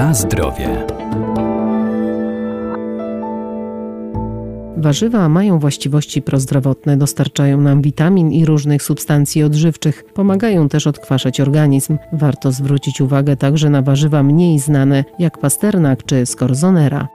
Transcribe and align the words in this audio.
Na 0.00 0.14
zdrowie. 0.14 0.86
Warzywa 4.76 5.28
mają 5.28 5.58
właściwości 5.58 6.22
prozdrowotne, 6.22 6.96
dostarczają 6.96 7.60
nam 7.60 7.82
witamin 7.82 8.32
i 8.32 8.44
różnych 8.44 8.82
substancji 8.82 9.42
odżywczych, 9.42 10.04
pomagają 10.14 10.68
też 10.68 10.86
odkwaszać 10.86 11.40
organizm. 11.40 11.98
Warto 12.12 12.52
zwrócić 12.52 13.00
uwagę 13.00 13.36
także 13.36 13.70
na 13.70 13.82
warzywa 13.82 14.22
mniej 14.22 14.58
znane, 14.58 15.04
jak 15.18 15.38
pasternak 15.38 16.04
czy 16.04 16.26
skorzonera. 16.26 17.08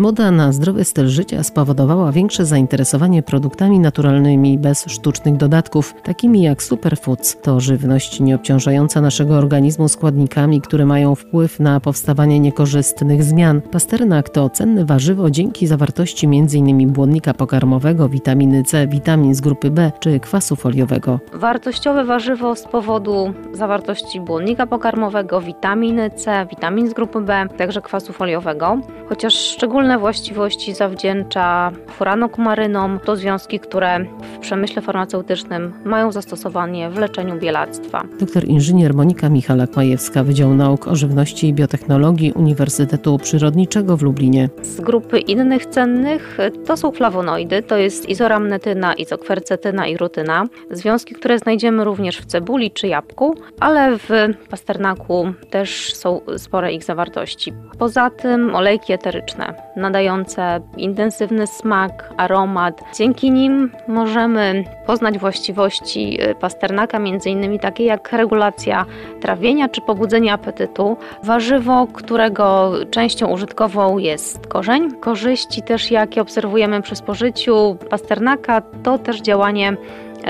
Moda 0.00 0.30
na 0.30 0.52
zdrowy 0.52 0.84
styl 0.84 1.08
życia 1.08 1.42
spowodowała 1.42 2.12
większe 2.12 2.44
zainteresowanie 2.44 3.22
produktami 3.22 3.80
naturalnymi 3.80 4.58
bez 4.58 4.84
sztucznych 4.86 5.36
dodatków, 5.36 5.94
takimi 6.02 6.42
jak 6.42 6.62
superfoods. 6.62 7.40
To 7.42 7.60
żywność 7.60 8.20
nieobciążająca 8.20 9.00
naszego 9.00 9.34
organizmu 9.34 9.88
składnikami, 9.88 10.60
które 10.60 10.86
mają 10.86 11.14
wpływ 11.14 11.60
na 11.60 11.80
powstawanie 11.80 12.40
niekorzystnych 12.40 13.24
zmian. 13.24 13.60
Pasternak 13.60 14.28
to 14.28 14.50
cenne 14.50 14.84
warzywo 14.84 15.30
dzięki 15.30 15.66
zawartości 15.66 16.26
m.in. 16.26 16.92
błonnika 16.92 17.34
pokarmowego, 17.34 18.08
witaminy 18.08 18.64
C, 18.64 18.86
witamin 18.86 19.34
z 19.34 19.40
grupy 19.40 19.70
B 19.70 19.92
czy 20.00 20.20
kwasu 20.20 20.56
foliowego. 20.56 21.20
Wartościowe 21.32 22.04
warzywo 22.04 22.56
z 22.56 22.64
powodu 22.64 23.32
zawartości 23.52 24.20
błonnika 24.20 24.66
pokarmowego, 24.66 25.40
witaminy 25.40 26.10
C, 26.10 26.46
witamin 26.50 26.88
z 26.88 26.94
grupy 26.94 27.20
B, 27.20 27.46
także 27.56 27.82
kwasu 27.82 28.12
foliowego, 28.12 28.78
chociaż 29.08 29.34
szczególne 29.34 29.89
Szczególne 29.90 30.06
właściwości 30.06 30.74
zawdzięcza 30.74 31.70
furanokumarynom. 31.88 32.98
To 33.04 33.16
związki, 33.16 33.60
które 33.60 34.04
w 34.34 34.38
przemyśle 34.38 34.82
farmaceutycznym 34.82 35.72
mają 35.84 36.12
zastosowanie 36.12 36.90
w 36.90 36.98
leczeniu 36.98 37.38
bielactwa. 37.38 38.02
Doktor 38.20 38.44
inżynier 38.44 38.94
Monika 38.94 39.28
Michalak-Majewska, 39.28 40.24
Wydział 40.24 40.54
Nauk 40.54 40.88
o 40.88 40.96
Żywności 40.96 41.48
i 41.48 41.54
Biotechnologii 41.54 42.32
Uniwersytetu 42.32 43.18
Przyrodniczego 43.18 43.96
w 43.96 44.02
Lublinie. 44.02 44.48
Z 44.62 44.80
grupy 44.80 45.18
innych 45.18 45.66
cennych 45.66 46.38
to 46.66 46.76
są 46.76 46.92
flawonoidy, 46.92 47.62
to 47.62 47.76
jest 47.76 48.08
izoramnetyna, 48.08 48.94
izokwercetyna 48.94 49.86
i 49.86 49.96
rutyna. 49.96 50.44
Związki, 50.70 51.14
które 51.14 51.38
znajdziemy 51.38 51.84
również 51.84 52.18
w 52.18 52.26
cebuli 52.26 52.70
czy 52.70 52.86
jabłku, 52.88 53.34
ale 53.60 53.98
w 53.98 54.08
pasternaku 54.50 55.32
też 55.50 55.94
są 55.94 56.20
spore 56.36 56.72
ich 56.72 56.84
zawartości. 56.84 57.52
Poza 57.78 58.10
tym 58.10 58.54
olejki 58.54 58.92
eteryczne 58.92 59.54
nadające 59.80 60.60
intensywny 60.76 61.46
smak, 61.46 62.14
aromat. 62.16 62.80
Dzięki 62.94 63.30
nim 63.30 63.72
możemy 63.88 64.64
poznać 64.86 65.18
właściwości 65.18 66.22
y, 66.22 66.34
pasternaka, 66.34 66.98
m.in. 66.98 67.58
takie 67.58 67.84
jak 67.84 68.12
regulacja 68.12 68.86
trawienia 69.20 69.68
czy 69.68 69.80
pobudzenie 69.80 70.32
apetytu. 70.32 70.96
Warzywo, 71.22 71.86
którego 71.92 72.72
częścią 72.90 73.28
użytkową 73.28 73.98
jest 73.98 74.46
korzeń. 74.46 74.90
Korzyści 75.00 75.62
też, 75.62 75.90
jakie 75.90 76.20
obserwujemy 76.20 76.82
przy 76.82 76.96
spożyciu 76.96 77.76
pasternaka, 77.90 78.62
to 78.82 78.98
też 78.98 79.20
działanie 79.20 79.76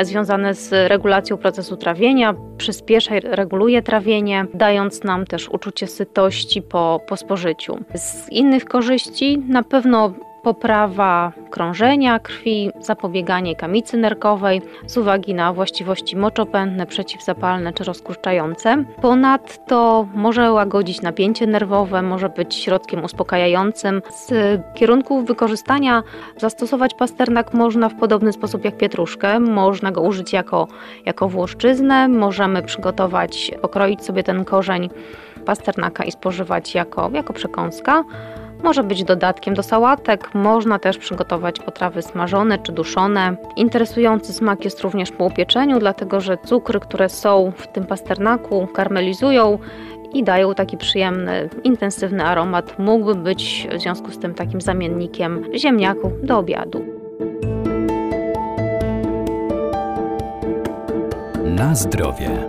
związane 0.02 0.54
z 0.54 0.90
regulacją 0.90 1.36
procesu 1.36 1.76
trawienia, 1.76 2.34
przyspiesza 2.58 3.16
i 3.16 3.20
reguluje 3.20 3.82
trawienie, 3.82 4.46
dając 4.54 5.04
nam 5.04 5.26
też 5.26 5.48
uczucie 5.48 5.86
sytości 5.86 6.62
po, 6.62 7.00
po 7.08 7.16
spożyciu. 7.16 7.78
Z 7.94 8.32
innych 8.32 8.64
korzyści 8.64 9.38
na 9.48 9.62
pewno 9.62 10.12
poprawa 10.42 11.32
krążenia 11.50 12.18
krwi, 12.18 12.70
zapobieganie 12.80 13.56
kamicy 13.56 13.96
nerkowej 13.96 14.62
z 14.86 14.96
uwagi 14.96 15.34
na 15.34 15.52
właściwości 15.52 16.16
moczopędne, 16.16 16.86
przeciwzapalne 16.86 17.72
czy 17.72 17.84
rozkurczające. 17.84 18.84
Ponadto 19.02 20.06
może 20.14 20.52
łagodzić 20.52 21.02
napięcie 21.02 21.46
nerwowe, 21.46 22.02
może 22.02 22.28
być 22.28 22.54
środkiem 22.54 23.04
uspokajającym. 23.04 24.02
Z 24.10 24.32
kierunków 24.74 25.26
wykorzystania 25.26 26.02
zastosować 26.36 26.94
pasternak 26.94 27.54
można 27.54 27.88
w 27.88 27.94
podobny 27.94 28.32
sposób 28.32 28.64
jak 28.64 28.76
pietruszkę. 28.76 29.40
Można 29.40 29.92
go 29.92 30.00
użyć 30.00 30.32
jako, 30.32 30.68
jako 31.06 31.28
włoszczyznę, 31.28 32.08
możemy 32.08 32.62
przygotować, 32.62 33.50
pokroić 33.62 34.04
sobie 34.04 34.22
ten 34.22 34.44
korzeń 34.44 34.90
pasternaka 35.46 36.04
i 36.04 36.12
spożywać 36.12 36.74
jako, 36.74 37.10
jako 37.12 37.32
przekąska. 37.32 38.04
Może 38.62 38.82
być 38.82 39.04
dodatkiem 39.04 39.54
do 39.54 39.62
sałatek, 39.62 40.34
można 40.34 40.78
też 40.78 40.98
przygotować 40.98 41.60
potrawy 41.60 42.02
smażone 42.02 42.58
czy 42.58 42.72
duszone. 42.72 43.36
Interesujący 43.56 44.32
smak 44.32 44.64
jest 44.64 44.80
również 44.80 45.10
po 45.10 45.24
upieczeniu, 45.24 45.78
dlatego 45.78 46.20
że 46.20 46.38
cukry, 46.44 46.80
które 46.80 47.08
są 47.08 47.52
w 47.56 47.68
tym 47.68 47.84
pasternaku, 47.84 48.66
karmelizują 48.66 49.58
i 50.14 50.24
dają 50.24 50.54
taki 50.54 50.76
przyjemny, 50.76 51.48
intensywny 51.64 52.24
aromat. 52.24 52.78
Mógłby 52.78 53.14
być 53.14 53.68
w 53.72 53.80
związku 53.80 54.10
z 54.10 54.18
tym 54.18 54.34
takim 54.34 54.60
zamiennikiem 54.60 55.44
ziemniaku 55.56 56.10
do 56.22 56.38
obiadu. 56.38 56.84
Na 61.44 61.74
zdrowie. 61.74 62.46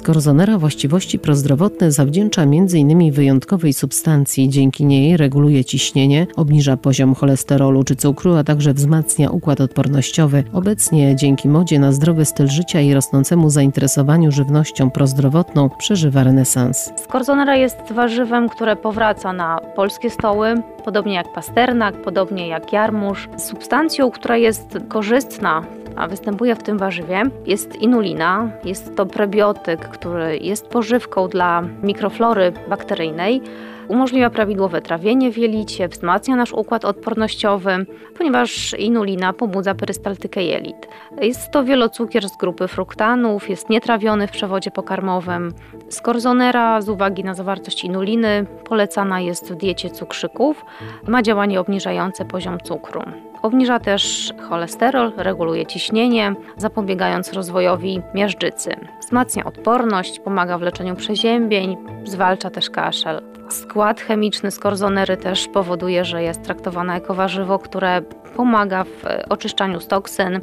Skorzonera 0.00 0.58
właściwości 0.58 1.18
prozdrowotne 1.18 1.92
zawdzięcza 1.92 2.42
m.in. 2.42 3.12
wyjątkowej 3.12 3.72
substancji. 3.72 4.48
Dzięki 4.48 4.84
niej 4.84 5.16
reguluje 5.16 5.64
ciśnienie, 5.64 6.26
obniża 6.36 6.76
poziom 6.76 7.14
cholesterolu 7.14 7.84
czy 7.84 7.96
cukru, 7.96 8.34
a 8.34 8.44
także 8.44 8.74
wzmacnia 8.74 9.30
układ 9.30 9.60
odpornościowy. 9.60 10.44
Obecnie 10.52 11.16
dzięki 11.16 11.48
modzie 11.48 11.78
na 11.78 11.92
zdrowy 11.92 12.24
styl 12.24 12.48
życia 12.48 12.80
i 12.80 12.94
rosnącemu 12.94 13.50
zainteresowaniu 13.50 14.32
żywnością 14.32 14.90
prozdrowotną 14.90 15.70
przeżywa 15.78 16.24
renesans. 16.24 16.92
Skorzonera 17.04 17.56
jest 17.56 17.92
warzywem, 17.92 18.48
które 18.48 18.76
powraca 18.76 19.32
na 19.32 19.60
polskie 19.76 20.10
stoły, 20.10 20.62
podobnie 20.84 21.14
jak 21.14 21.32
pasternak, 21.32 22.02
podobnie 22.02 22.48
jak 22.48 22.72
jarmuż. 22.72 23.28
Substancją, 23.36 24.10
która 24.10 24.36
jest 24.36 24.78
korzystna 24.88 25.62
a 25.96 26.08
występuje 26.08 26.54
w 26.54 26.62
tym 26.62 26.78
warzywie, 26.78 27.22
jest 27.46 27.76
inulina. 27.76 28.50
Jest 28.64 28.96
to 28.96 29.06
prebiotyk, 29.06 29.88
który 29.88 30.38
jest 30.38 30.66
pożywką 30.66 31.28
dla 31.28 31.62
mikroflory 31.82 32.52
bakteryjnej. 32.68 33.42
Umożliwia 33.88 34.30
prawidłowe 34.30 34.80
trawienie 34.82 35.32
w 35.32 35.38
jelicie, 35.38 35.88
wzmacnia 35.88 36.36
nasz 36.36 36.52
układ 36.52 36.84
odpornościowy, 36.84 37.86
ponieważ 38.18 38.74
inulina 38.78 39.32
pobudza 39.32 39.74
perystaltykę 39.74 40.42
jelit. 40.42 40.88
Jest 41.20 41.50
to 41.50 41.64
wielocukier 41.64 42.28
z 42.28 42.36
grupy 42.36 42.68
fruktanów, 42.68 43.50
jest 43.50 43.70
nietrawiony 43.70 44.26
w 44.26 44.30
przewodzie 44.30 44.70
pokarmowym. 44.70 45.52
Skorzonera 45.88 46.80
z 46.80 46.88
uwagi 46.88 47.24
na 47.24 47.34
zawartość 47.34 47.84
inuliny 47.84 48.46
polecana 48.64 49.20
jest 49.20 49.52
w 49.52 49.56
diecie 49.56 49.90
cukrzyków. 49.90 50.64
Ma 51.08 51.22
działanie 51.22 51.60
obniżające 51.60 52.24
poziom 52.24 52.58
cukru. 52.60 53.02
Obniża 53.42 53.78
też 53.78 54.32
cholesterol, 54.48 55.12
reguluje 55.16 55.66
ciśnienie, 55.66 56.34
zapobiegając 56.56 57.32
rozwojowi 57.32 58.02
miażdżycy. 58.14 58.76
Wzmacnia 59.00 59.44
odporność, 59.44 60.20
pomaga 60.20 60.58
w 60.58 60.62
leczeniu 60.62 60.96
przeziębień, 60.96 61.76
zwalcza 62.04 62.50
też 62.50 62.70
kaszel. 62.70 63.22
Skład 63.48 64.00
chemiczny 64.00 64.50
skorzonery 64.50 65.16
też 65.16 65.48
powoduje, 65.48 66.04
że 66.04 66.22
jest 66.22 66.42
traktowana 66.42 66.94
jako 66.94 67.14
warzywo, 67.14 67.58
które 67.58 68.02
pomaga 68.36 68.84
w 68.84 69.04
oczyszczaniu 69.28 69.80
z 69.80 69.86
toksyn, 69.86 70.40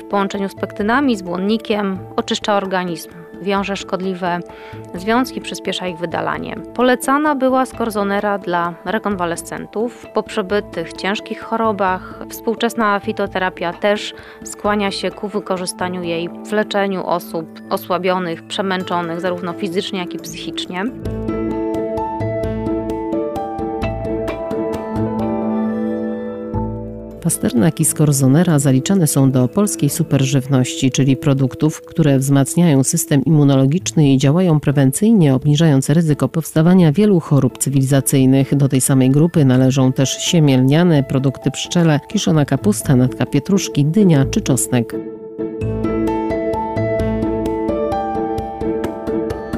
w 0.00 0.04
połączeniu 0.04 0.48
z 0.48 0.54
pektynami, 0.54 1.16
z 1.16 1.22
błonnikiem, 1.22 1.98
oczyszcza 2.16 2.56
organizm 2.56 3.19
wiąże 3.40 3.76
szkodliwe 3.76 4.40
związki, 4.94 5.40
przyspiesza 5.40 5.86
ich 5.86 5.98
wydalanie. 5.98 6.56
Polecana 6.74 7.34
była 7.34 7.66
skorzonera 7.66 8.38
dla 8.38 8.74
rekonwalescentów 8.84 10.06
po 10.14 10.22
przebytych 10.22 10.92
ciężkich 10.92 11.42
chorobach. 11.42 12.18
Współczesna 12.30 13.00
fitoterapia 13.00 13.72
też 13.72 14.14
skłania 14.44 14.90
się 14.90 15.10
ku 15.10 15.28
wykorzystaniu 15.28 16.02
jej 16.02 16.28
w 16.28 16.52
leczeniu 16.52 17.06
osób 17.06 17.46
osłabionych, 17.70 18.46
przemęczonych 18.46 19.20
zarówno 19.20 19.52
fizycznie, 19.52 19.98
jak 19.98 20.14
i 20.14 20.18
psychicznie. 20.18 20.84
Pasternak 27.22 27.80
i 27.80 27.84
skorzonera 27.84 28.58
zaliczane 28.58 29.06
są 29.06 29.30
do 29.30 29.48
polskiej 29.48 29.90
superżywności, 29.90 30.90
czyli 30.90 31.16
produktów, 31.16 31.82
które 31.82 32.18
wzmacniają 32.18 32.84
system 32.84 33.24
immunologiczny 33.24 34.12
i 34.12 34.18
działają 34.18 34.60
prewencyjnie, 34.60 35.34
obniżając 35.34 35.90
ryzyko 35.90 36.28
powstawania 36.28 36.92
wielu 36.92 37.20
chorób 37.20 37.58
cywilizacyjnych. 37.58 38.54
Do 38.56 38.68
tej 38.68 38.80
samej 38.80 39.10
grupy 39.10 39.44
należą 39.44 39.92
też 39.92 40.10
siemielniane, 40.10 41.02
produkty 41.02 41.50
pszczele, 41.50 42.00
kiszona 42.08 42.44
kapusta, 42.44 42.96
natka 42.96 43.26
pietruszki, 43.26 43.84
dynia 43.84 44.24
czy 44.24 44.40
czosnek. 44.40 44.96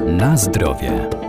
Na 0.07 0.37
zdrowie. 0.37 1.22